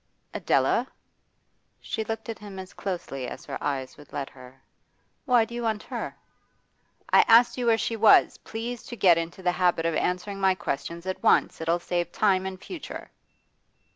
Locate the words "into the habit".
9.19-9.85